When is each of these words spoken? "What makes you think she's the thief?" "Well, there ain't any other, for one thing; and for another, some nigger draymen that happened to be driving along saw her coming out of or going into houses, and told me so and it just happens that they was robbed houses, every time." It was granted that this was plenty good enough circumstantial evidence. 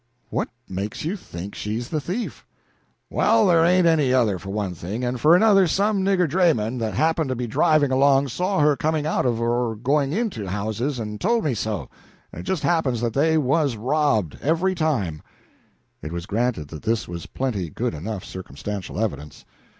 "What 0.31 0.49
makes 0.67 1.05
you 1.05 1.15
think 1.15 1.53
she's 1.53 1.89
the 1.89 2.01
thief?" 2.01 2.43
"Well, 3.07 3.45
there 3.45 3.63
ain't 3.63 3.85
any 3.85 4.11
other, 4.11 4.39
for 4.39 4.49
one 4.49 4.73
thing; 4.73 5.03
and 5.03 5.21
for 5.21 5.35
another, 5.35 5.67
some 5.67 6.03
nigger 6.03 6.27
draymen 6.27 6.79
that 6.79 6.95
happened 6.95 7.29
to 7.29 7.35
be 7.35 7.45
driving 7.45 7.91
along 7.91 8.29
saw 8.29 8.61
her 8.61 8.75
coming 8.75 9.05
out 9.05 9.27
of 9.27 9.39
or 9.39 9.75
going 9.75 10.11
into 10.11 10.47
houses, 10.47 10.97
and 10.97 11.21
told 11.21 11.43
me 11.43 11.53
so 11.53 11.87
and 12.33 12.39
it 12.39 12.45
just 12.45 12.63
happens 12.63 12.99
that 13.01 13.13
they 13.13 13.37
was 13.37 13.75
robbed 13.77 14.33
houses, 14.33 14.47
every 14.49 14.73
time." 14.73 15.21
It 16.01 16.11
was 16.11 16.25
granted 16.25 16.69
that 16.69 16.81
this 16.81 17.07
was 17.07 17.27
plenty 17.27 17.69
good 17.69 17.93
enough 17.93 18.25
circumstantial 18.25 18.99
evidence. 18.99 19.45